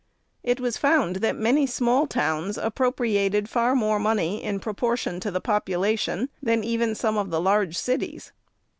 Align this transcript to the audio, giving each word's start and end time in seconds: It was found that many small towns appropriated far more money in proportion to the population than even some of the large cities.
It 0.41 0.59
was 0.59 0.77
found 0.77 1.17
that 1.17 1.35
many 1.35 1.67
small 1.67 2.07
towns 2.07 2.57
appropriated 2.57 3.47
far 3.47 3.75
more 3.75 3.99
money 3.99 4.43
in 4.43 4.59
proportion 4.59 5.19
to 5.19 5.29
the 5.29 5.39
population 5.39 6.29
than 6.41 6.63
even 6.63 6.95
some 6.95 7.19
of 7.19 7.29
the 7.29 7.39
large 7.39 7.77
cities. 7.77 8.31